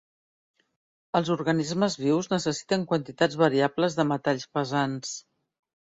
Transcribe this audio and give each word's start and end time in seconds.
Els 1.19 1.29
organismes 1.35 1.97
vius 2.05 2.31
necessiten 2.33 2.87
quantitats 2.93 3.39
variables 3.45 3.99
de 4.01 4.07
metalls 4.13 4.49
pesants. 4.59 5.17